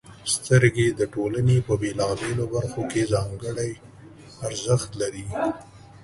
•سترګې 0.33 0.87
د 0.99 1.01
ټولنې 1.13 1.57
په 1.67 1.73
بېلابېلو 1.81 2.45
برخو 2.55 2.81
کې 2.91 3.03
ځانګړې 3.13 3.71
ارزښت 4.47 4.91
لري. 5.01 5.25